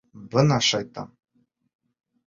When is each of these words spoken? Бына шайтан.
Бына 0.31 0.57
шайтан. 0.69 1.15